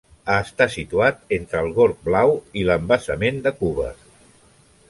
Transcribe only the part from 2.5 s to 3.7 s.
i l'embassament de